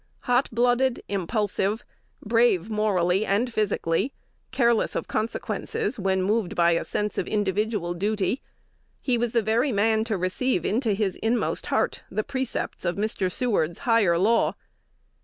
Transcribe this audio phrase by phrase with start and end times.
[0.21, 1.83] Hot blooded, impulsive,
[2.25, 4.11] brave morally and physically,
[4.49, 8.41] careless of consequences when moved by a sense of individual duty,
[8.99, 13.31] he was the very man to receive into his inmost heart the precepts of Mr.
[13.31, 14.55] Seward's "higher law."